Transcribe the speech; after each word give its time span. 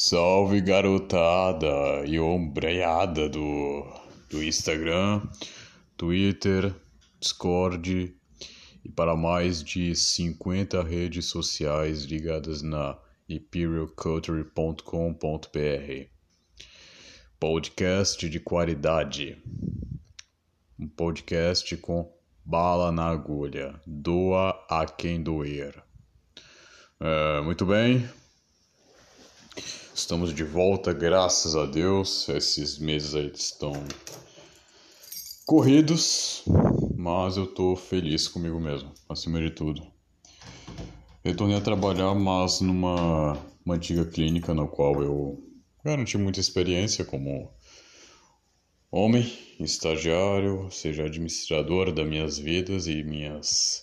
Salve 0.00 0.60
garotada 0.60 2.04
e 2.06 2.20
ombreada 2.20 3.28
do, 3.28 3.84
do 4.30 4.44
Instagram, 4.44 5.28
Twitter, 5.96 6.72
Discord 7.18 8.14
e 8.84 8.88
para 8.88 9.16
mais 9.16 9.60
de 9.60 9.96
50 9.96 10.84
redes 10.84 11.26
sociais 11.26 12.04
ligadas 12.04 12.62
na 12.62 12.96
imperialculture.com.br. 13.28 16.06
Podcast 17.40 18.28
de 18.28 18.38
qualidade. 18.38 19.36
Um 20.78 20.86
podcast 20.86 21.76
com 21.78 22.08
bala 22.44 22.92
na 22.92 23.08
agulha. 23.08 23.80
Doa 23.84 24.64
a 24.70 24.86
quem 24.86 25.20
doer. 25.20 25.82
É, 27.00 27.40
muito 27.40 27.66
bem. 27.66 28.08
Estamos 29.98 30.32
de 30.32 30.44
volta, 30.44 30.92
graças 30.92 31.56
a 31.56 31.66
Deus. 31.66 32.28
Esses 32.28 32.78
meses 32.78 33.16
aí 33.16 33.32
estão 33.34 33.72
corridos, 35.44 36.44
mas 36.96 37.36
eu 37.36 37.48
tô 37.48 37.74
feliz 37.74 38.28
comigo 38.28 38.60
mesmo, 38.60 38.94
acima 39.08 39.40
de 39.40 39.50
tudo. 39.50 39.84
Retornei 41.24 41.56
a 41.56 41.60
trabalhar, 41.60 42.14
mas 42.14 42.60
numa 42.60 43.36
uma 43.66 43.74
antiga 43.74 44.04
clínica 44.04 44.54
na 44.54 44.68
qual 44.68 45.02
eu 45.02 45.42
garanti 45.84 46.16
muita 46.16 46.38
experiência 46.38 47.04
como 47.04 47.52
homem, 48.92 49.28
estagiário, 49.58 50.70
seja 50.70 51.06
administrador 51.06 51.92
das 51.92 52.06
minhas 52.06 52.38
vidas 52.38 52.86
e 52.86 53.02
minhas 53.02 53.82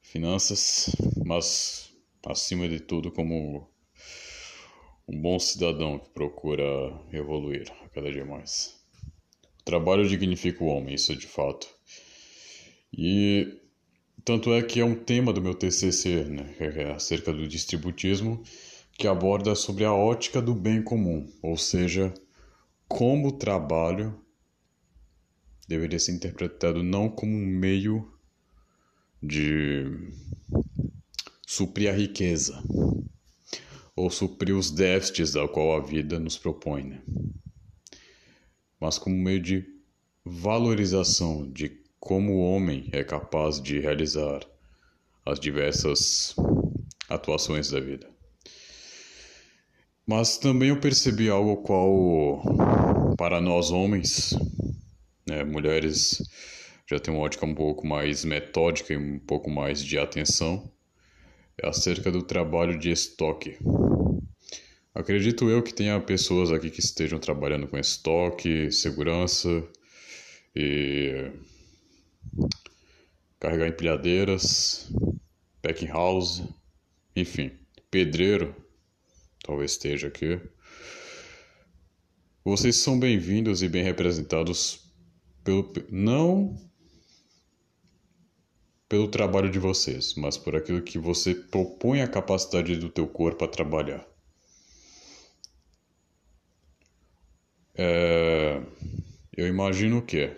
finanças, 0.00 0.96
mas 1.26 1.90
acima 2.26 2.66
de 2.66 2.80
tudo 2.80 3.12
como 3.12 3.68
um 5.08 5.18
bom 5.20 5.38
cidadão 5.38 5.98
que 5.98 6.10
procura 6.10 6.64
evoluir 7.10 7.72
a 7.82 7.88
cada 7.88 8.12
dia 8.12 8.26
mais. 8.26 8.76
O 9.60 9.64
trabalho 9.64 10.06
dignifica 10.06 10.62
o 10.62 10.66
homem, 10.66 10.94
isso 10.94 11.12
é 11.12 11.14
de 11.14 11.26
fato. 11.26 11.66
E 12.92 13.58
tanto 14.22 14.52
é 14.52 14.62
que 14.62 14.80
é 14.80 14.84
um 14.84 14.94
tema 14.94 15.32
do 15.32 15.40
meu 15.40 15.54
TCC, 15.54 16.24
né, 16.24 16.54
é 16.60 16.92
acerca 16.92 17.32
do 17.32 17.48
distributismo, 17.48 18.42
que 18.92 19.06
aborda 19.06 19.54
sobre 19.54 19.84
a 19.84 19.94
ótica 19.94 20.42
do 20.42 20.54
bem 20.54 20.82
comum, 20.82 21.26
ou 21.40 21.56
seja, 21.56 22.12
como 22.86 23.28
o 23.28 23.32
trabalho 23.32 24.20
deveria 25.66 25.98
ser 25.98 26.12
interpretado 26.12 26.82
não 26.82 27.08
como 27.08 27.32
um 27.32 27.46
meio 27.46 28.12
de 29.22 29.86
suprir 31.46 31.90
a 31.90 31.96
riqueza, 31.96 32.62
ou 33.98 34.10
suprir 34.10 34.56
os 34.56 34.70
déficits 34.70 35.32
da 35.32 35.48
qual 35.48 35.76
a 35.76 35.80
vida 35.80 36.18
nos 36.18 36.38
propõe, 36.38 36.84
né? 36.84 37.02
mas 38.80 38.96
como 38.98 39.16
meio 39.16 39.40
de 39.40 39.66
valorização 40.24 41.50
de 41.50 41.82
como 41.98 42.34
o 42.34 42.40
homem 42.40 42.88
é 42.92 43.02
capaz 43.02 43.60
de 43.60 43.80
realizar 43.80 44.40
as 45.26 45.40
diversas 45.40 46.34
atuações 47.08 47.70
da 47.70 47.80
vida. 47.80 48.08
Mas 50.06 50.38
também 50.38 50.68
eu 50.68 50.80
percebi 50.80 51.28
algo 51.28 51.58
qual, 51.58 52.42
para 53.16 53.40
nós 53.40 53.70
homens, 53.70 54.30
né, 55.26 55.44
mulheres 55.44 56.22
já 56.88 56.98
tem 56.98 57.12
uma 57.12 57.22
ótica 57.22 57.44
um 57.44 57.54
pouco 57.54 57.86
mais 57.86 58.24
metódica 58.24 58.94
e 58.94 58.96
um 58.96 59.18
pouco 59.18 59.50
mais 59.50 59.84
de 59.84 59.98
atenção, 59.98 60.70
é 61.60 61.68
acerca 61.68 62.10
do 62.10 62.22
trabalho 62.22 62.78
de 62.78 62.90
estoque. 62.90 63.58
Acredito 64.98 65.48
eu 65.48 65.62
que 65.62 65.72
tenha 65.72 66.00
pessoas 66.00 66.50
aqui 66.50 66.70
que 66.70 66.80
estejam 66.80 67.20
trabalhando 67.20 67.68
com 67.68 67.78
estoque, 67.78 68.72
segurança 68.72 69.48
e 70.56 71.30
carregar 73.38 73.68
empilhadeiras, 73.68 74.90
packing 75.62 75.86
house, 75.86 76.42
enfim, 77.14 77.52
pedreiro, 77.88 78.52
talvez 79.44 79.70
esteja 79.70 80.08
aqui. 80.08 80.40
Vocês 82.44 82.74
são 82.74 82.98
bem-vindos 82.98 83.62
e 83.62 83.68
bem 83.68 83.84
representados 83.84 84.92
pelo 85.44 85.72
não 85.92 86.56
pelo 88.88 89.06
trabalho 89.06 89.48
de 89.48 89.60
vocês, 89.60 90.16
mas 90.16 90.36
por 90.36 90.56
aquilo 90.56 90.82
que 90.82 90.98
você 90.98 91.36
propõe 91.36 92.02
a 92.02 92.08
capacidade 92.08 92.74
do 92.74 92.88
teu 92.88 93.06
corpo 93.06 93.44
a 93.44 93.48
trabalhar. 93.48 94.04
É, 97.78 98.60
eu 99.36 99.46
imagino 99.46 100.02
que 100.02 100.30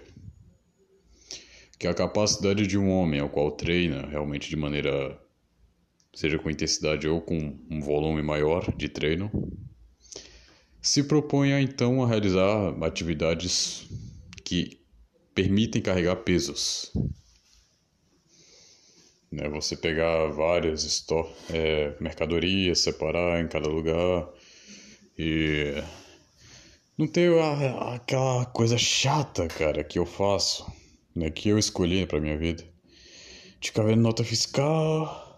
que 1.78 1.86
a 1.86 1.94
capacidade 1.94 2.66
de 2.66 2.76
um 2.76 2.90
homem 2.90 3.20
ao 3.20 3.30
qual 3.30 3.50
treina 3.52 4.06
realmente 4.06 4.50
de 4.50 4.56
maneira 4.56 5.18
seja 6.14 6.38
com 6.38 6.50
intensidade 6.50 7.08
ou 7.08 7.22
com 7.22 7.58
um 7.70 7.80
volume 7.80 8.22
maior 8.22 8.70
de 8.76 8.86
treino 8.86 9.30
se 10.82 11.02
propõe 11.04 11.52
então 11.52 12.02
a 12.02 12.06
realizar 12.06 12.74
atividades 12.84 13.88
que 14.44 14.78
permitem 15.34 15.80
carregar 15.80 16.16
pesos 16.16 16.92
né? 19.30 19.48
Você 19.48 19.76
pegar 19.76 20.26
várias 20.28 21.06
é, 21.50 21.94
mercadorias, 22.00 22.80
separar 22.80 23.40
em 23.40 23.48
cada 23.48 23.68
lugar 23.68 24.28
e 25.16 25.82
não 27.00 27.06
ter 27.06 27.32
a, 27.40 27.94
aquela 27.94 28.44
coisa 28.44 28.76
chata, 28.76 29.48
cara, 29.48 29.82
que 29.82 29.98
eu 29.98 30.04
faço, 30.04 30.70
né, 31.16 31.30
que 31.30 31.48
eu 31.48 31.58
escolhi 31.58 32.06
para 32.06 32.20
minha 32.20 32.36
vida. 32.36 32.62
De 33.58 33.68
ficar 33.68 33.84
vendo 33.84 34.02
nota 34.02 34.22
fiscal, 34.22 35.34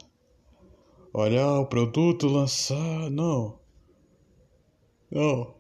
olhar 1.15 1.61
o 1.61 1.67
produto, 1.67 2.27
lançar, 2.27 3.11
não. 3.11 3.61
Não. 5.09 5.55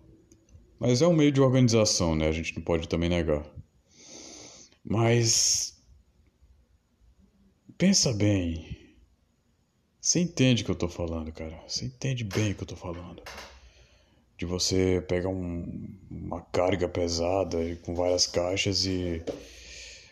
Mas 0.81 1.03
é 1.03 1.07
um 1.07 1.15
meio 1.15 1.31
de 1.31 1.41
organização, 1.41 2.17
né? 2.17 2.27
A 2.27 2.33
gente 2.33 2.57
não 2.57 2.63
pode 2.63 2.89
também 2.89 3.09
negar. 3.09 3.47
Mas 4.85 5.81
pensa 7.79 8.13
bem. 8.13 8.97
Você 10.01 10.19
entende 10.19 10.63
o 10.63 10.65
que 10.65 10.71
eu 10.73 10.77
tô 10.77 10.89
falando, 10.89 11.31
cara. 11.33 11.63
Você 11.69 11.85
entende 11.85 12.25
bem 12.25 12.51
o 12.51 12.55
que 12.57 12.63
eu 12.63 12.67
tô 12.67 12.77
falando 12.77 13.23
de 14.43 14.47
você 14.47 15.01
pegar 15.07 15.29
um, 15.29 15.89
uma 16.11 16.41
carga 16.41 16.89
pesada 16.89 17.59
com 17.85 17.95
várias 17.95 18.27
caixas 18.27 18.85
e 18.85 19.23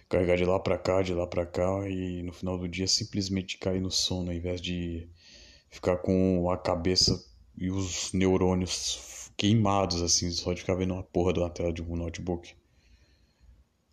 carregar 0.09 0.37
de 0.37 0.45
lá 0.45 0.61
para 0.61 0.79
cá, 0.79 1.03
de 1.03 1.13
lá 1.13 1.27
para 1.27 1.45
cá 1.45 1.89
e 1.89 2.23
no 2.23 2.33
final 2.33 2.57
do 2.57 2.69
dia 2.69 2.87
simplesmente 2.87 3.59
cair 3.59 3.81
no 3.81 3.91
sono 3.91 4.31
ao 4.31 4.37
invés 4.37 4.61
de 4.61 5.09
ficar 5.69 5.97
com 5.97 6.49
a 6.49 6.57
cabeça 6.57 7.21
e 7.59 7.73
os 7.73 8.13
neurônios 8.13 9.33
queimados 9.37 10.01
assim, 10.01 10.31
só 10.31 10.53
de 10.53 10.61
ficar 10.61 10.77
vendo 10.77 10.95
uma 10.95 11.03
porra 11.03 11.33
uma 11.37 11.51
tela 11.51 11.73
de 11.73 11.83
um 11.83 11.97
notebook. 11.97 12.55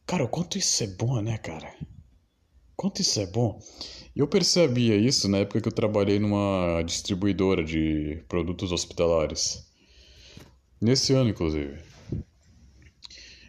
Cara, 0.06 0.24
o 0.24 0.30
quanto 0.30 0.60
isso 0.60 0.84
é 0.84 0.88
bom, 0.88 1.20
né, 1.20 1.40
cara? 1.40 1.76
Quanto 2.76 3.02
isso 3.02 3.20
é 3.20 3.26
bom. 3.26 3.60
Eu 4.16 4.28
percebia 4.28 4.96
isso 4.96 5.28
na 5.28 5.40
época 5.40 5.62
que 5.62 5.68
eu 5.68 5.74
trabalhei 5.74 6.20
numa 6.20 6.84
distribuidora 6.84 7.64
de 7.64 8.24
produtos 8.30 8.72
hospitalares. 8.72 9.67
Nesse 10.80 11.14
ano, 11.14 11.30
inclusive. 11.30 11.76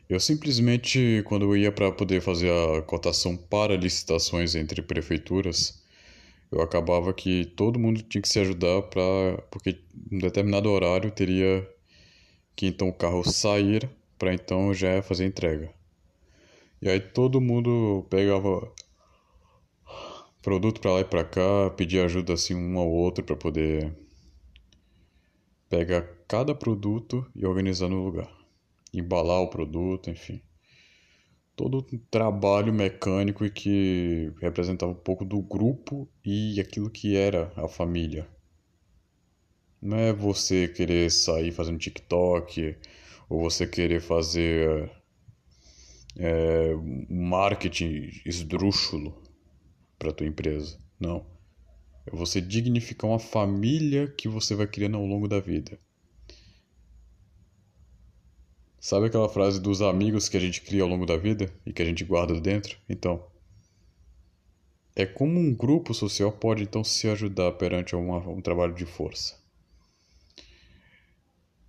Eu 0.09 0.19
simplesmente, 0.19 1.23
quando 1.27 1.45
eu 1.45 1.57
ia 1.57 1.71
para 1.71 1.93
poder 1.93 2.23
fazer 2.23 2.51
a 2.51 2.81
cotação 2.81 3.37
para 3.37 3.77
licitações 3.77 4.55
entre 4.55 4.81
prefeituras, 4.81 5.83
eu 6.51 6.63
acabava 6.63 7.13
que 7.13 7.45
todo 7.45 7.79
mundo 7.79 8.03
tinha 8.03 8.23
que 8.23 8.29
se 8.29 8.39
ajudar 8.41 8.83
para 8.83 9.43
porque 9.51 9.79
em 10.11 10.19
determinado 10.19 10.71
horário 10.71 11.11
teria 11.11 11.69
que 12.57 12.67
então 12.67 12.89
o 12.89 12.93
carro 12.93 13.23
sair 13.23 13.89
para 14.19 14.33
então 14.33 14.73
já 14.73 15.03
fazer 15.03 15.27
entrega. 15.27 15.71
E 16.81 16.89
aí 16.89 17.01
todo 17.01 17.41
mundo 17.41 18.07
pegava 18.09 18.73
produto 20.41 20.81
para 20.81 20.93
lá 20.93 21.01
e 21.01 21.05
para 21.05 21.25
cá, 21.25 21.71
pedia 21.77 22.05
ajuda 22.07 22.33
assim 22.33 22.55
um 22.55 22.79
ao 22.79 22.89
outro 22.89 23.23
para 23.23 23.37
poder 23.37 23.93
pegar 25.69 26.03
cada 26.27 26.55
produto 26.55 27.27
e 27.35 27.47
organizar 27.47 27.89
no 27.89 28.05
lugar. 28.05 28.31
Embalar 28.93 29.41
o 29.41 29.51
produto, 29.51 30.11
enfim. 30.11 30.41
Todo 31.55 31.79
um 31.93 31.99
trabalho 32.11 32.73
mecânico 32.73 33.45
e 33.45 33.51
que 33.51 34.33
representava 34.41 34.93
um 34.93 34.95
pouco 34.95 35.25
do 35.25 35.41
grupo 35.41 36.09
e 36.25 36.61
aquilo 36.61 36.89
que 36.89 37.17
era 37.17 37.53
a 37.57 37.69
família. 37.69 38.27
Não 39.81 39.97
é 39.97 40.13
você 40.13 40.69
querer 40.69 41.11
sair 41.11 41.53
fazendo 41.53 41.79
TikTok 41.79 42.77
ou 43.29 43.41
você 43.41 43.67
querer 43.67 44.01
fazer 44.01 44.91
é, 46.17 46.75
marketing 47.09 48.11
esdrúxulo 48.25 49.23
para 49.99 50.13
tua 50.13 50.27
empresa. 50.27 50.79
Não. 50.99 51.38
É 52.11 52.17
você 52.17 52.41
dignificar 52.41 53.11
uma 53.11 53.19
família 53.19 54.09
que 54.09 54.29
você 54.29 54.55
vai 54.55 54.67
criando 54.67 54.97
ao 54.97 55.05
longo 55.05 55.29
da 55.29 55.41
vida. 55.41 55.79
Sabe 58.81 59.07
aquela 59.07 59.29
frase 59.29 59.61
dos 59.61 59.83
amigos 59.83 60.29
que 60.29 60.37
a 60.37 60.41
gente 60.41 60.63
cria 60.63 60.83
ao 60.83 60.89
longo 60.89 61.05
da 61.05 61.19
vida 61.19 61.53
e 61.67 61.73
que 61.73 61.83
a 61.83 61.85
gente 61.85 62.05
guarda 62.05 62.41
dentro? 62.41 62.79
Então, 62.89 63.23
é 64.97 65.05
como 65.05 65.39
um 65.39 65.55
grupo 65.55 65.93
social 65.93 66.33
pode 66.33 66.63
então 66.63 66.83
se 66.83 67.09
ajudar 67.09 67.53
perante 67.53 67.95
uma, 67.95 68.27
um 68.27 68.41
trabalho 68.41 68.75
de 68.75 68.87
força. 68.87 69.39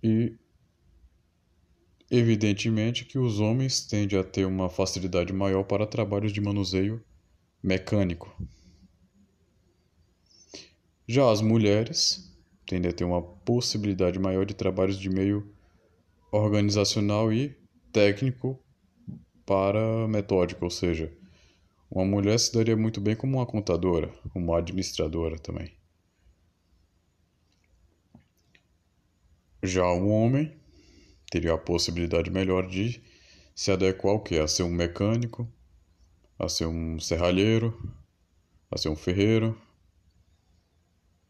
E 0.02 0.34
evidentemente 2.10 3.04
que 3.04 3.18
os 3.18 3.40
homens 3.40 3.84
tendem 3.86 4.18
a 4.18 4.24
ter 4.24 4.46
uma 4.46 4.70
facilidade 4.70 5.32
maior 5.34 5.64
para 5.64 5.86
trabalhos 5.86 6.32
de 6.32 6.40
manuseio 6.40 7.04
mecânico. 7.62 8.34
Já 11.12 11.28
as 11.28 11.40
mulheres 11.40 12.32
tendem 12.64 12.88
a 12.88 12.94
ter 12.94 13.02
uma 13.02 13.20
possibilidade 13.20 14.16
maior 14.16 14.46
de 14.46 14.54
trabalhos 14.54 14.96
de 14.96 15.10
meio 15.10 15.52
organizacional 16.30 17.32
e 17.32 17.52
técnico 17.92 18.56
para 19.44 20.06
metódico, 20.06 20.64
ou 20.64 20.70
seja, 20.70 21.12
uma 21.90 22.04
mulher 22.04 22.38
se 22.38 22.54
daria 22.54 22.76
muito 22.76 23.00
bem 23.00 23.16
como 23.16 23.38
uma 23.38 23.44
contadora, 23.44 24.06
como 24.32 24.52
uma 24.52 24.58
administradora 24.58 25.36
também. 25.36 25.72
Já 29.64 29.90
o 29.90 30.10
homem 30.10 30.56
teria 31.28 31.54
a 31.54 31.58
possibilidade 31.58 32.30
melhor 32.30 32.68
de 32.68 33.02
se 33.52 33.72
adequar 33.72 34.12
ao 34.12 34.22
que? 34.22 34.38
A 34.38 34.46
ser 34.46 34.62
um 34.62 34.70
mecânico, 34.70 35.52
a 36.38 36.48
ser 36.48 36.66
um 36.66 37.00
serralheiro, 37.00 37.76
a 38.70 38.78
ser 38.78 38.90
um 38.90 38.96
ferreiro, 38.96 39.60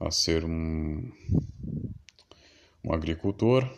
a 0.00 0.10
ser 0.10 0.44
um, 0.44 1.12
um 2.84 2.92
agricultor 2.92 3.70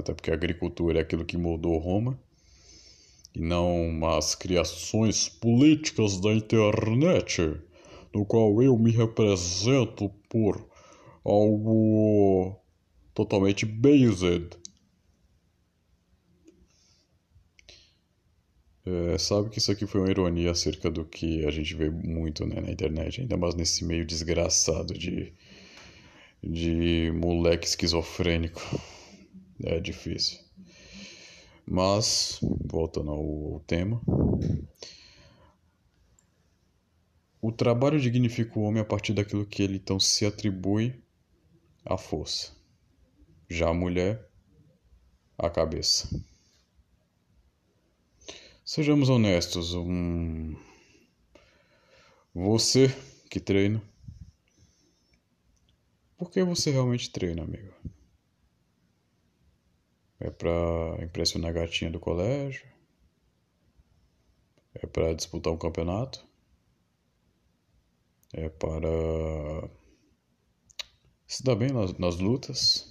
até 0.00 0.14
porque 0.14 0.30
a 0.30 0.34
agricultura 0.34 0.98
é 0.98 1.02
aquilo 1.02 1.24
que 1.24 1.36
moldou 1.36 1.78
Roma, 1.78 2.18
e 3.34 3.40
não 3.40 4.06
as 4.06 4.34
criações 4.34 5.28
políticas 5.28 6.20
da 6.20 6.32
internet, 6.32 7.60
no 8.14 8.24
qual 8.24 8.60
eu 8.62 8.76
me 8.76 8.90
represento 8.90 10.10
por 10.28 10.66
algo 11.24 12.56
totalmente 13.14 13.64
based. 13.64 14.59
É, 18.86 19.18
sabe 19.18 19.50
que 19.50 19.58
isso 19.58 19.70
aqui 19.70 19.86
foi 19.86 20.00
uma 20.00 20.10
ironia 20.10 20.50
acerca 20.50 20.90
do 20.90 21.04
que 21.04 21.44
a 21.46 21.50
gente 21.50 21.74
vê 21.74 21.90
muito 21.90 22.46
né, 22.46 22.60
na 22.60 22.70
internet, 22.70 23.20
ainda 23.20 23.36
mais 23.36 23.54
nesse 23.54 23.84
meio 23.84 24.06
desgraçado 24.06 24.94
de, 24.94 25.32
de 26.42 27.12
moleque 27.14 27.66
esquizofrênico. 27.66 28.60
É 29.62 29.78
difícil. 29.78 30.38
Mas, 31.66 32.38
voltando 32.40 33.10
ao 33.10 33.60
tema, 33.66 34.00
o 37.42 37.52
trabalho 37.52 38.00
dignifica 38.00 38.58
o 38.58 38.62
homem 38.62 38.80
a 38.80 38.84
partir 38.86 39.12
daquilo 39.12 39.44
que 39.44 39.62
ele 39.62 39.76
então 39.76 40.00
se 40.00 40.24
atribui 40.24 41.02
à 41.84 41.98
força. 41.98 42.52
Já 43.48 43.68
a 43.68 43.74
mulher, 43.74 44.26
a 45.38 45.50
cabeça. 45.50 46.08
Sejamos 48.72 49.08
honestos, 49.08 49.74
um... 49.74 50.54
você 52.32 52.86
que 53.28 53.40
treina, 53.40 53.82
por 56.16 56.30
que 56.30 56.44
você 56.44 56.70
realmente 56.70 57.10
treina, 57.10 57.42
amigo? 57.42 57.74
É 60.20 60.30
para 60.30 61.02
impressionar 61.02 61.50
a 61.50 61.54
gatinha 61.54 61.90
do 61.90 61.98
colégio? 61.98 62.64
É 64.74 64.86
para 64.86 65.14
disputar 65.14 65.52
um 65.52 65.58
campeonato? 65.58 66.24
É 68.32 68.48
para 68.50 69.68
se 71.26 71.42
dar 71.42 71.56
bem 71.56 71.72
nas, 71.72 71.92
nas 71.98 72.18
lutas? 72.18 72.89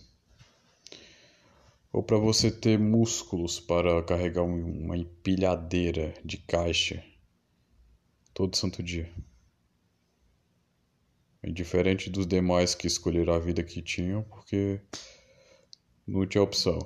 Ou 1.91 2.03
para 2.03 2.17
você 2.17 2.51
ter 2.51 2.77
músculos 2.77 3.59
para 3.59 4.03
carregar 4.03 4.43
um, 4.43 4.85
uma 4.85 4.97
empilhadeira 4.97 6.13
de 6.23 6.37
caixa 6.37 7.03
todo 8.33 8.55
santo 8.55 8.83
dia? 8.83 9.11
É 11.41 11.49
diferente 11.49 12.09
dos 12.09 12.27
demais 12.27 12.75
que 12.75 12.85
escolheram 12.85 13.33
a 13.33 13.39
vida 13.39 13.63
que 13.63 13.81
tinham 13.81 14.23
porque 14.23 14.81
não 16.05 16.27
tinha 16.27 16.43
opção. 16.43 16.79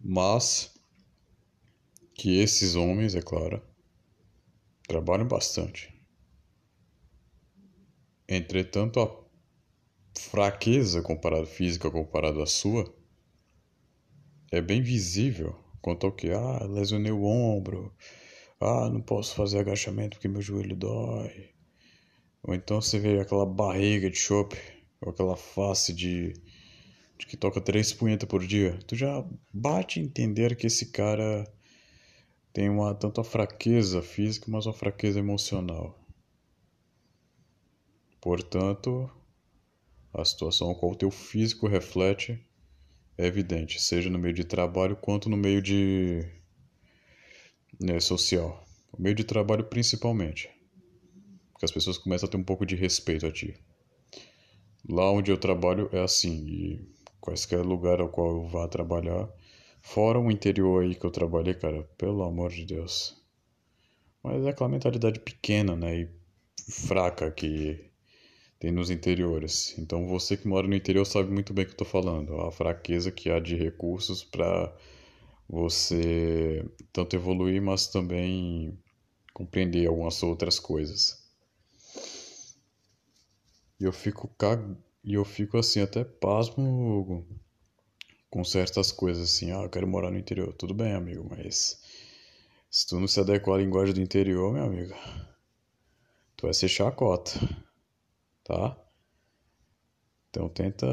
Mas 0.00 0.72
que 2.14 2.38
esses 2.38 2.74
homens, 2.74 3.14
é 3.14 3.20
claro, 3.20 3.62
trabalham 4.86 5.26
bastante. 5.26 5.92
Entretanto, 8.28 9.00
a 9.00 9.21
fraqueza 10.18 11.02
comparada 11.02 11.46
física 11.46 11.90
comparada 11.90 12.42
à 12.42 12.46
sua 12.46 12.92
é 14.50 14.60
bem 14.60 14.82
visível 14.82 15.58
quanto 15.80 16.06
ao 16.06 16.12
que 16.12 16.30
ah, 16.30 16.64
lesionei 16.64 17.10
o 17.10 17.24
ombro, 17.24 17.92
ah, 18.60 18.88
não 18.88 19.00
posso 19.00 19.34
fazer 19.34 19.58
agachamento 19.58 20.16
porque 20.16 20.28
meu 20.28 20.42
joelho 20.42 20.76
dói. 20.76 21.50
Ou 22.42 22.54
então 22.54 22.80
você 22.80 22.98
vê 22.98 23.20
aquela 23.20 23.46
barriga 23.46 24.10
de 24.10 24.16
chope, 24.16 24.56
ou 25.00 25.10
aquela 25.10 25.36
face 25.36 25.92
de 25.92 26.34
de 27.18 27.26
que 27.26 27.36
toca 27.36 27.60
três 27.60 27.92
punhetas 27.92 28.28
por 28.28 28.44
dia, 28.44 28.78
tu 28.86 28.96
já 28.96 29.24
bate 29.52 30.00
entender 30.00 30.56
que 30.56 30.66
esse 30.66 30.86
cara 30.86 31.44
tem 32.52 32.68
uma 32.68 32.94
tanto 32.94 33.20
a 33.20 33.24
fraqueza 33.24 34.02
física, 34.02 34.46
mas 34.50 34.66
uma 34.66 34.72
fraqueza 34.72 35.20
emocional. 35.20 35.98
Portanto, 38.20 39.08
a 40.12 40.24
situação 40.24 40.70
a 40.70 40.74
qual 40.74 40.92
o 40.92 40.96
teu 40.96 41.10
físico 41.10 41.66
reflete 41.66 42.38
é 43.16 43.26
evidente, 43.26 43.80
seja 43.80 44.10
no 44.10 44.18
meio 44.18 44.34
de 44.34 44.44
trabalho 44.44 44.96
quanto 44.96 45.28
no 45.28 45.36
meio 45.36 45.62
de 45.62 46.24
né, 47.80 47.98
social. 48.00 48.64
O 48.92 49.00
meio 49.00 49.14
de 49.14 49.24
trabalho 49.24 49.64
principalmente, 49.64 50.50
porque 51.52 51.64
as 51.64 51.70
pessoas 51.70 51.96
começam 51.96 52.28
a 52.28 52.30
ter 52.30 52.36
um 52.36 52.44
pouco 52.44 52.66
de 52.66 52.76
respeito 52.76 53.26
a 53.26 53.32
ti. 53.32 53.54
Lá 54.88 55.10
onde 55.10 55.30
eu 55.30 55.38
trabalho 55.38 55.88
é 55.92 56.00
assim, 56.00 56.46
e 56.46 56.92
quaisquer 57.20 57.64
lugar 57.64 58.00
ao 58.00 58.08
qual 58.08 58.28
eu 58.36 58.48
vá 58.48 58.66
trabalhar. 58.68 59.28
Fora 59.80 60.18
o 60.18 60.30
interior 60.30 60.82
aí 60.82 60.94
que 60.94 61.06
eu 61.06 61.10
trabalhei, 61.10 61.54
cara, 61.54 61.84
pelo 61.96 62.22
amor 62.22 62.50
de 62.50 62.64
Deus. 62.64 63.16
Mas 64.22 64.44
é 64.44 64.50
aquela 64.50 64.68
mentalidade 64.68 65.20
pequena, 65.20 65.74
né, 65.74 66.00
e 66.00 66.08
fraca 66.68 67.30
que 67.30 67.91
tem 68.62 68.70
nos 68.70 68.90
interiores. 68.90 69.76
Então 69.76 70.06
você 70.06 70.36
que 70.36 70.46
mora 70.46 70.68
no 70.68 70.76
interior 70.76 71.04
sabe 71.04 71.32
muito 71.32 71.52
bem 71.52 71.64
o 71.64 71.66
que 71.66 71.72
eu 71.72 71.78
tô 71.78 71.84
falando. 71.84 72.40
A 72.42 72.52
fraqueza 72.52 73.10
que 73.10 73.28
há 73.28 73.40
de 73.40 73.56
recursos 73.56 74.22
para 74.22 74.72
você 75.48 76.64
tanto 76.92 77.16
evoluir, 77.16 77.60
mas 77.60 77.88
também 77.88 78.78
compreender 79.34 79.88
algumas 79.88 80.22
outras 80.22 80.60
coisas. 80.60 81.28
E 83.80 83.84
eu 83.84 83.92
fico 83.92 84.28
cag 84.38 84.76
e 85.02 85.14
eu 85.14 85.24
fico 85.24 85.58
assim, 85.58 85.80
até 85.80 86.04
pasmo 86.04 87.26
com 88.30 88.44
certas 88.44 88.92
coisas 88.92 89.28
assim. 89.28 89.50
Ah, 89.50 89.64
eu 89.64 89.70
quero 89.70 89.88
morar 89.88 90.12
no 90.12 90.18
interior. 90.18 90.52
Tudo 90.52 90.72
bem, 90.72 90.92
amigo, 90.92 91.26
mas 91.28 91.80
se 92.70 92.86
tu 92.86 93.00
não 93.00 93.08
se 93.08 93.18
adequar 93.18 93.56
à 93.58 93.60
linguagem 93.60 93.92
do 93.92 94.00
interior, 94.00 94.52
meu 94.52 94.62
amigo, 94.62 94.94
tu 96.36 96.46
vai 96.46 96.54
ser 96.54 96.68
chacota, 96.68 97.32
tá? 98.44 98.76
Então 100.30 100.48
tenta 100.48 100.86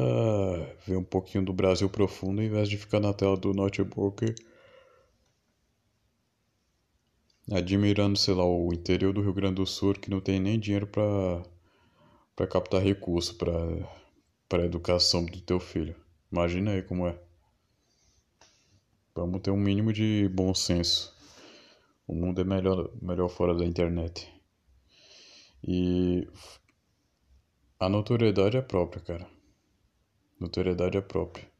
ver 0.86 0.96
um 0.96 1.04
pouquinho 1.04 1.44
do 1.44 1.52
Brasil 1.52 1.88
profundo 1.88 2.42
em 2.42 2.50
vez 2.50 2.68
de 2.68 2.76
ficar 2.76 3.00
na 3.00 3.12
tela 3.12 3.36
do 3.36 3.54
notebook 3.54 4.34
admirando, 7.50 8.16
sei 8.18 8.34
lá, 8.34 8.44
o 8.44 8.72
interior 8.72 9.12
do 9.12 9.22
Rio 9.22 9.32
Grande 9.32 9.56
do 9.56 9.66
Sul 9.66 9.94
que 9.94 10.10
não 10.10 10.20
tem 10.20 10.38
nem 10.40 10.58
dinheiro 10.58 10.86
para 10.86 11.42
para 12.36 12.46
captar 12.46 12.82
recurso 12.82 13.36
para 13.36 13.52
para 14.48 14.64
educação 14.64 15.24
do 15.24 15.40
teu 15.40 15.60
filho. 15.60 15.94
Imagina 16.30 16.72
aí 16.72 16.82
como 16.82 17.06
é. 17.06 17.18
Vamos 19.14 19.40
ter 19.42 19.50
um 19.50 19.56
mínimo 19.56 19.92
de 19.92 20.28
bom 20.28 20.54
senso. 20.54 21.14
O 22.06 22.14
mundo 22.14 22.40
é 22.40 22.44
melhor, 22.44 22.90
melhor 23.00 23.28
fora 23.28 23.54
da 23.54 23.64
internet. 23.64 24.28
E 25.62 26.26
a 27.80 27.88
notoriedade 27.88 28.58
é 28.58 28.60
própria, 28.60 29.02
cara. 29.02 29.26
Notoriedade 30.38 30.98
é 30.98 31.00
própria. 31.00 31.50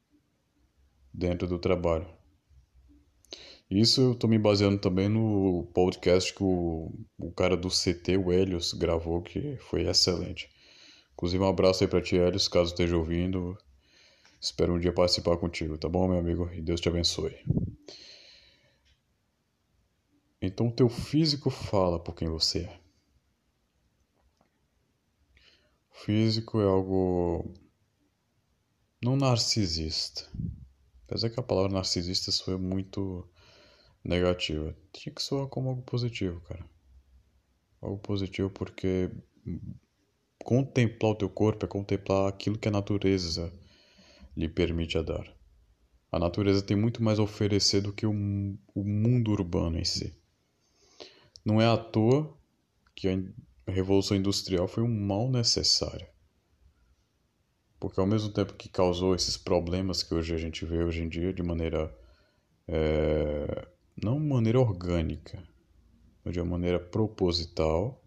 Dentro 1.13 1.49
do 1.49 1.59
trabalho. 1.59 2.07
Isso 3.71 4.03
eu 4.03 4.15
tô 4.15 4.29
me 4.29 4.39
baseando 4.39 4.79
também 4.79 5.09
no 5.09 5.71
podcast 5.73 6.35
que 6.35 6.43
o, 6.43 6.93
o 7.19 7.33
cara 7.33 7.57
do 7.57 7.71
CT, 7.71 8.19
o 8.19 8.31
Helios, 8.31 8.75
gravou, 8.75 9.23
que 9.23 9.57
foi 9.57 9.89
excelente. 9.89 10.51
Inclusive, 11.15 11.43
um 11.43 11.49
abraço 11.49 11.85
aí 11.85 11.89
pra 11.89 12.03
ti, 12.03 12.17
Helios, 12.17 12.49
caso 12.49 12.73
esteja 12.73 12.99
ouvindo. 12.99 13.57
Espero 14.39 14.75
um 14.75 14.79
dia 14.79 14.93
participar 14.93 15.39
contigo, 15.39 15.79
tá 15.79 15.89
bom, 15.89 16.07
meu 16.07 16.19
amigo? 16.19 16.51
E 16.53 16.61
Deus 16.61 16.81
te 16.83 16.89
abençoe. 16.89 17.35
Então, 20.43 20.69
o 20.69 20.73
teu 20.73 20.89
físico 20.89 21.49
fala 21.49 21.99
por 21.99 22.15
quem 22.15 22.29
você 22.29 22.61
é. 22.61 22.81
O 25.90 25.90
físico 26.05 26.61
é 26.61 26.65
algo 26.65 27.55
não 29.03 29.17
narcisista. 29.17 30.29
Apesar 31.07 31.31
que 31.31 31.41
a 31.41 31.43
palavra 31.43 31.73
narcisista 31.73 32.31
foi 32.33 32.57
muito 32.57 33.29
negativa. 34.05 34.77
Tinha 34.93 35.15
que 35.15 35.23
soar 35.23 35.49
como 35.49 35.71
algo 35.71 35.83
positivo, 35.83 36.41
cara. 36.43 36.65
Algo 37.81 37.99
positivo 37.99 38.51
porque 38.51 39.11
contemplar 40.45 41.13
o 41.13 41.17
teu 41.17 41.31
corpo 41.31 41.65
é 41.65 41.69
contemplar 41.69 42.29
aquilo 42.29 42.59
que 42.59 42.69
a 42.69 42.73
natureza 42.73 43.53
lhe 44.37 44.49
permite 44.49 44.99
a 44.99 45.03
dar. 45.03 45.35
A 46.13 46.19
natureza 46.19 46.63
tem 46.63 46.77
muito 46.77 47.03
mais 47.03 47.19
a 47.19 47.23
oferecer 47.23 47.81
do 47.81 47.93
que 47.93 48.07
o, 48.07 48.11
o 48.11 48.85
mundo 48.85 49.31
urbano 49.31 49.79
em 49.79 49.85
si. 49.85 50.15
Não 51.45 51.61
é 51.61 51.67
à 51.67 51.77
toa 51.77 52.37
que 52.95 53.09
a 53.71 53.73
Revolução 53.73 54.17
Industrial 54.17 54.67
foi 54.67 54.83
um 54.83 55.07
mal 55.07 55.31
necessário. 55.31 56.07
Porque 57.79 58.01
ao 58.01 58.07
mesmo 58.07 58.31
tempo 58.31 58.55
que 58.55 58.69
causou 58.69 59.15
esses 59.15 59.37
problemas 59.37 60.03
que 60.03 60.15
hoje 60.15 60.35
a 60.35 60.39
gente 60.39 60.67
vê 60.67 60.83
hoje 60.83 61.03
em 61.03 61.09
dia 61.09 61.33
de 61.33 61.43
maneira 61.43 61.97
é, 62.69 63.67
não 64.03 64.19
maneira 64.19 64.61
orgânica, 64.61 65.43
mas 66.25 66.35
de 66.35 66.41
uma 66.41 66.51
maneira 66.51 66.79
proposital, 66.79 68.05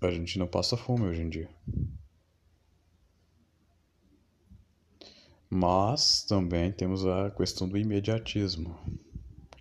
a 0.00 0.10
gente 0.10 0.38
não 0.38 0.46
passa 0.46 0.76
fome 0.76 1.06
hoje 1.06 1.22
em 1.22 1.28
dia. 1.28 1.50
Mas 5.48 6.24
também 6.24 6.70
temos 6.70 7.06
a 7.06 7.30
questão 7.30 7.68
do 7.68 7.78
imediatismo 7.78 8.78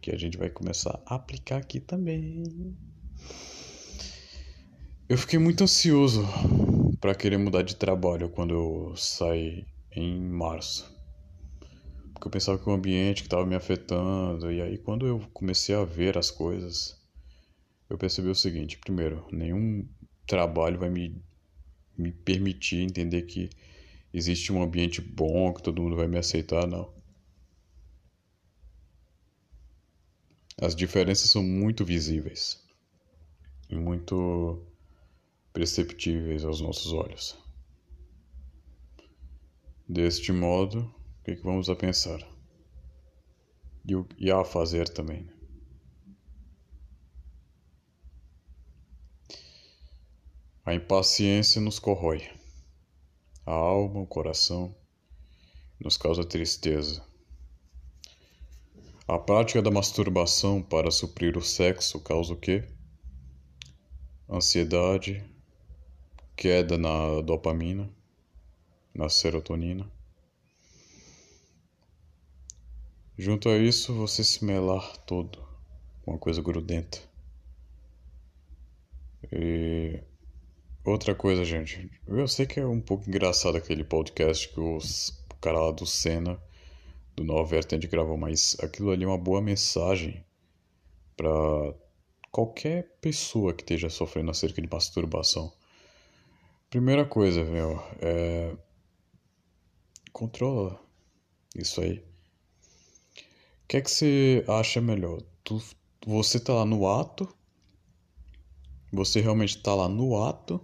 que 0.01 0.11
a 0.11 0.17
gente 0.17 0.37
vai 0.37 0.49
começar 0.49 1.01
a 1.05 1.15
aplicar 1.15 1.57
aqui 1.57 1.79
também. 1.79 2.43
Eu 5.09 5.17
fiquei 5.17 5.39
muito 5.39 5.63
ansioso 5.63 6.23
para 7.01 7.15
querer 7.15 7.39
mudar 7.39 7.63
de 7.63 7.75
trabalho 7.75 8.29
quando 8.29 8.53
eu 8.53 8.95
saí 8.95 9.65
em 9.91 10.21
março. 10.21 10.85
Porque 12.13 12.27
eu 12.27 12.31
pensava 12.31 12.59
que 12.59 12.69
o 12.69 12.71
ambiente 12.71 13.23
que 13.23 13.27
estava 13.27 13.43
me 13.43 13.55
afetando, 13.55 14.51
e 14.51 14.61
aí 14.61 14.77
quando 14.77 15.07
eu 15.07 15.19
comecei 15.33 15.73
a 15.73 15.83
ver 15.83 16.15
as 16.15 16.29
coisas, 16.29 16.95
eu 17.89 17.97
percebi 17.97 18.29
o 18.29 18.35
seguinte: 18.35 18.77
primeiro, 18.77 19.25
nenhum 19.31 19.83
trabalho 20.27 20.77
vai 20.77 20.91
me, 20.91 21.19
me 21.97 22.11
permitir 22.11 22.83
entender 22.83 23.23
que 23.23 23.49
existe 24.13 24.53
um 24.53 24.61
ambiente 24.61 25.01
bom, 25.01 25.51
que 25.55 25.63
todo 25.63 25.81
mundo 25.81 25.95
vai 25.95 26.07
me 26.07 26.19
aceitar, 26.19 26.67
não. 26.67 26.93
As 30.61 30.75
diferenças 30.75 31.31
são 31.31 31.41
muito 31.41 31.83
visíveis 31.83 32.63
e 33.71 33.75
muito 33.75 34.68
perceptíveis 35.53 36.43
aos 36.43 36.61
nossos 36.61 36.93
olhos. 36.93 37.37
Deste 39.87 40.31
modo, 40.31 40.81
o 40.81 41.23
que, 41.23 41.31
é 41.31 41.35
que 41.35 41.43
vamos 41.43 41.69
a 41.69 41.75
pensar? 41.75 42.19
E, 43.85 43.95
o, 43.95 44.07
e 44.17 44.29
a 44.31 44.43
fazer 44.43 44.87
também. 44.89 45.23
Né? 45.23 45.33
A 50.65 50.73
impaciência 50.75 51.59
nos 51.59 51.79
corrói, 51.79 52.29
a 53.45 53.51
alma, 53.51 54.01
o 54.01 54.07
coração, 54.07 54.75
nos 55.79 55.97
causa 55.97 56.23
tristeza 56.23 57.09
a 59.09 59.17
prática 59.17 59.59
da 59.59 59.71
masturbação 59.71 60.61
para 60.61 60.91
suprir 60.91 61.35
o 61.35 61.41
sexo 61.41 61.99
causa 61.99 62.31
o 62.31 62.37
quê? 62.37 62.63
Ansiedade, 64.29 65.25
queda 66.39 66.77
na 66.77 67.19
dopamina, 67.19 67.89
na 68.95 69.09
serotonina. 69.09 69.91
Junto 73.17 73.49
a 73.49 73.57
isso, 73.57 73.93
você 73.93 74.23
se 74.23 74.45
melar 74.45 74.95
todo, 74.99 75.45
uma 76.07 76.17
coisa 76.17 76.41
grudenta. 76.41 76.97
E 79.33 80.01
outra 80.85 81.13
coisa, 81.13 81.43
gente, 81.43 81.91
eu 82.07 82.25
sei 82.25 82.45
que 82.45 82.57
é 82.57 82.65
um 82.65 82.79
pouco 82.79 83.09
engraçado 83.09 83.57
aquele 83.57 83.83
podcast 83.83 84.47
que 84.47 84.61
os, 84.61 85.09
o 85.29 85.35
cara 85.41 85.59
lá 85.59 85.71
do 85.71 85.85
Senna 85.85 86.41
do 87.17 87.23
Nova 87.25 87.49
Vertente 87.49 87.85
gravou, 87.85 88.15
mas 88.15 88.55
aquilo 88.61 88.91
ali 88.91 89.03
é 89.03 89.07
uma 89.07 89.17
boa 89.17 89.41
mensagem 89.41 90.23
para 91.17 91.75
qualquer 92.31 92.97
pessoa 93.01 93.53
que 93.53 93.61
esteja 93.61 93.89
sofrendo 93.89 94.31
acerca 94.31 94.61
de 94.61 94.69
masturbação. 94.71 95.58
Primeira 96.69 97.03
coisa, 97.03 97.43
meu, 97.43 97.81
é. 97.99 98.55
Controla 100.13 100.79
isso 101.55 101.81
aí. 101.81 101.97
O 101.97 103.67
que 103.67 103.77
é 103.77 103.81
que 103.81 103.89
você 103.89 104.45
acha 104.47 104.79
melhor? 104.79 105.23
Tu, 105.43 105.59
você 106.05 106.39
tá 106.39 106.53
lá 106.53 106.65
no 106.65 106.87
ato? 106.87 107.27
Você 108.93 109.19
realmente 109.19 109.57
tá 109.63 109.73
lá 109.73 109.89
no 109.89 110.21
ato? 110.21 110.61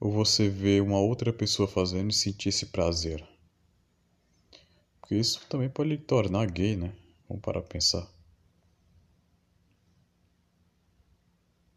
Ou 0.00 0.10
você 0.10 0.48
vê 0.48 0.80
uma 0.80 0.98
outra 0.98 1.30
pessoa 1.30 1.68
fazendo 1.68 2.10
e 2.10 2.14
sentir 2.14 2.48
esse 2.48 2.66
prazer? 2.66 3.22
Porque 5.00 5.16
isso 5.16 5.46
também 5.50 5.68
pode 5.68 5.90
lhe 5.90 5.98
tornar 5.98 6.50
gay, 6.50 6.76
né? 6.76 6.94
Vamos 7.28 7.42
parar 7.42 7.60
pra 7.60 7.72
pensar. 7.72 8.08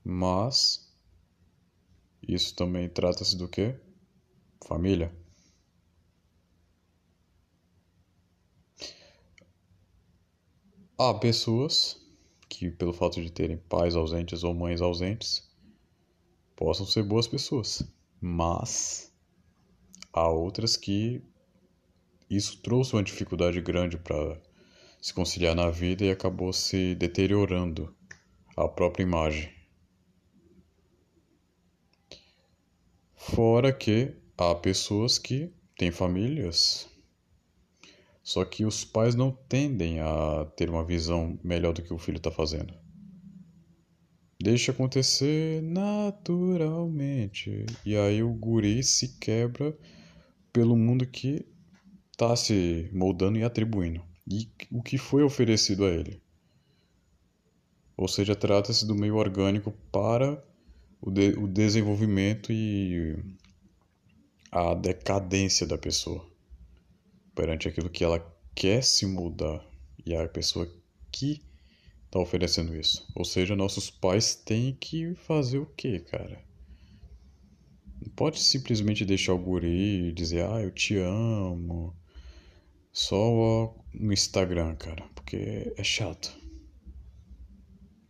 Mas 0.05 0.86
isso 2.27 2.55
também 2.55 2.89
trata-se 2.89 3.37
do 3.37 3.47
quê? 3.47 3.79
Família. 4.65 5.15
Há 10.97 11.13
pessoas 11.13 12.01
que, 12.49 12.71
pelo 12.71 12.91
fato 12.91 13.21
de 13.21 13.31
terem 13.31 13.57
pais 13.57 13.95
ausentes 13.95 14.43
ou 14.43 14.53
mães 14.53 14.81
ausentes, 14.81 15.47
possam 16.55 16.85
ser 16.85 17.03
boas 17.03 17.27
pessoas, 17.27 17.83
mas 18.19 19.13
há 20.11 20.27
outras 20.27 20.75
que 20.75 21.21
isso 22.29 22.61
trouxe 22.61 22.93
uma 22.93 23.03
dificuldade 23.03 23.61
grande 23.61 23.97
para 23.97 24.41
se 24.99 25.13
conciliar 25.13 25.55
na 25.55 25.69
vida 25.69 26.03
e 26.03 26.11
acabou 26.11 26.51
se 26.51 26.95
deteriorando 26.95 27.95
a 28.55 28.67
própria 28.67 29.03
imagem. 29.03 29.56
Fora 33.17 33.73
que 33.73 34.13
há 34.37 34.55
pessoas 34.55 35.17
que 35.17 35.51
têm 35.75 35.91
famílias, 35.91 36.87
só 38.23 38.45
que 38.45 38.63
os 38.63 38.85
pais 38.85 39.15
não 39.15 39.31
tendem 39.31 39.99
a 39.99 40.45
ter 40.55 40.69
uma 40.69 40.85
visão 40.85 41.37
melhor 41.43 41.73
do 41.73 41.81
que 41.81 41.91
o 41.91 41.97
filho 41.97 42.17
está 42.17 42.31
fazendo. 42.31 42.73
Deixa 44.39 44.71
acontecer 44.71 45.63
naturalmente. 45.63 47.65
E 47.83 47.97
aí 47.97 48.21
o 48.21 48.31
guri 48.31 48.83
se 48.83 49.17
quebra 49.17 49.75
pelo 50.53 50.77
mundo 50.77 51.07
que 51.07 51.43
está 52.11 52.35
se 52.35 52.87
moldando 52.93 53.39
e 53.39 53.43
atribuindo, 53.43 54.03
e 54.29 54.47
o 54.71 54.83
que 54.83 54.97
foi 54.97 55.23
oferecido 55.23 55.85
a 55.85 55.89
ele. 55.89 56.21
Ou 57.97 58.07
seja, 58.07 58.35
trata-se 58.35 58.85
do 58.85 58.93
meio 58.93 59.15
orgânico 59.15 59.71
para 59.91 60.43
o, 61.01 61.11
de, 61.11 61.29
o 61.37 61.47
desenvolvimento 61.47 62.51
e 62.51 63.15
a 64.51 64.73
decadência 64.73 65.65
da 65.67 65.77
pessoa 65.77 66.25
perante 67.35 67.67
aquilo 67.67 67.89
que 67.89 68.03
ela 68.03 68.19
quer 68.55 68.83
se 68.83 69.05
mudar 69.05 69.63
e 70.03 70.15
a 70.15 70.27
pessoa 70.27 70.67
que 71.11 71.39
está 72.05 72.19
oferecendo 72.19 72.75
isso. 72.75 73.07
Ou 73.13 73.23
seja, 73.23 73.55
nossos 73.55 73.91
pais 73.91 74.33
têm 74.33 74.73
que 74.73 75.13
fazer 75.13 75.59
o 75.59 75.65
quê, 75.65 75.99
cara? 75.99 76.43
Não 78.01 78.09
pode 78.15 78.39
simplesmente 78.39 79.05
deixar 79.05 79.33
o 79.33 79.37
guri 79.37 80.09
e 80.09 80.11
dizer, 80.11 80.45
ah, 80.45 80.61
eu 80.61 80.71
te 80.71 80.97
amo, 80.97 81.95
só 82.91 83.75
no 83.93 84.11
Instagram, 84.11 84.75
cara, 84.75 85.07
porque 85.13 85.71
é 85.77 85.83
chato. 85.83 86.35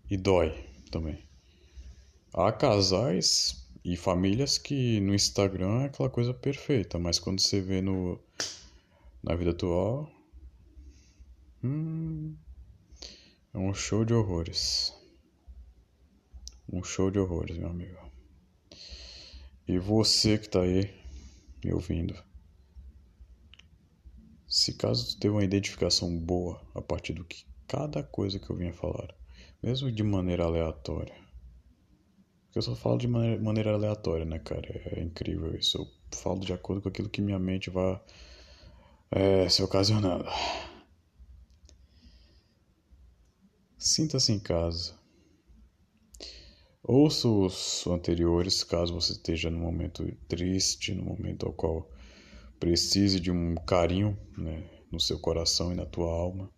E 0.09 0.15
dói 0.15 0.53
também. 0.89 1.26
Há 2.39 2.51
casais 2.51 3.67
e 3.83 3.97
famílias 3.97 4.59
que 4.59 4.99
no 4.99 5.15
Instagram 5.15 5.81
é 5.81 5.85
aquela 5.85 6.07
coisa 6.07 6.35
perfeita, 6.35 6.99
mas 6.99 7.17
quando 7.17 7.39
você 7.39 7.59
vê 7.59 7.81
no 7.81 8.19
na 9.23 9.35
vida 9.35 9.49
atual, 9.49 10.07
hum, 11.63 12.35
é 13.51 13.57
um 13.57 13.73
show 13.73 14.05
de 14.05 14.13
horrores. 14.13 14.93
Um 16.71 16.83
show 16.83 17.09
de 17.09 17.17
horrores, 17.17 17.57
meu 17.57 17.69
amigo. 17.69 17.97
E 19.67 19.79
você 19.79 20.37
que 20.37 20.47
tá 20.47 20.61
aí 20.61 20.93
me 21.65 21.73
ouvindo. 21.73 22.13
Se 24.47 24.75
caso 24.75 25.07
tu 25.07 25.19
teve 25.19 25.33
uma 25.33 25.43
identificação 25.43 26.15
boa 26.15 26.61
a 26.75 26.83
partir 26.83 27.13
do 27.13 27.25
que 27.25 27.47
cada 27.67 28.03
coisa 28.03 28.37
que 28.37 28.47
eu 28.47 28.55
vinha 28.55 28.73
falar, 28.73 29.11
mesmo 29.63 29.91
de 29.91 30.03
maneira 30.03 30.43
aleatória. 30.43 31.26
Porque 32.57 32.69
eu 32.69 32.75
só 32.75 32.81
falo 32.81 32.97
de 32.97 33.07
maneira, 33.07 33.39
maneira 33.39 33.73
aleatória, 33.73 34.25
né, 34.25 34.39
cara? 34.39 34.67
É 34.85 34.99
incrível 34.99 35.55
isso. 35.55 35.77
Eu 35.77 35.87
falo 36.17 36.39
de 36.39 36.51
acordo 36.51 36.81
com 36.81 36.89
aquilo 36.89 37.07
que 37.07 37.21
minha 37.21 37.37
mente 37.37 37.69
vai 37.69 38.01
é, 39.11 39.47
se 39.47 39.61
ocasionando. 39.61 40.25
Sinta-se 43.77 44.31
em 44.31 44.39
casa. 44.39 44.97
Ouça 46.81 47.27
os 47.27 47.85
anteriores 47.85 48.63
caso 48.63 48.95
você 48.95 49.11
esteja 49.11 49.51
num 49.51 49.59
momento 49.59 50.03
triste, 50.27 50.95
no 50.95 51.03
momento 51.03 51.45
ao 51.45 51.53
qual 51.53 51.87
precise 52.59 53.19
de 53.19 53.29
um 53.29 53.53
carinho 53.53 54.17
né, 54.35 54.67
no 54.91 54.99
seu 54.99 55.19
coração 55.19 55.71
e 55.71 55.75
na 55.75 55.85
tua 55.85 56.09
alma. 56.09 56.49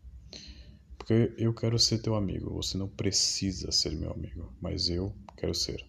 Porque 0.97 1.33
eu 1.37 1.53
quero 1.53 1.77
ser 1.77 2.01
teu 2.01 2.15
amigo. 2.15 2.53
Você 2.53 2.77
não 2.77 2.87
precisa 2.87 3.69
ser 3.69 3.97
meu 3.97 4.13
amigo, 4.13 4.53
mas 4.61 4.89
eu 4.89 5.13
quero 5.39 5.53
ser. 5.53 5.83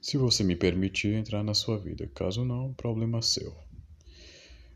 Se 0.00 0.16
você 0.16 0.42
me 0.42 0.56
permitir 0.56 1.14
entrar 1.14 1.42
na 1.42 1.52
sua 1.52 1.76
vida, 1.78 2.10
caso 2.14 2.44
não, 2.44 2.72
problema 2.72 3.20
seu. 3.20 3.54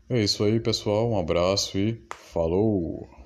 É 0.07 0.23
isso 0.23 0.43
aí, 0.43 0.59
pessoal. 0.59 1.09
Um 1.09 1.17
abraço 1.17 1.77
e 1.77 1.99
falou! 2.13 3.24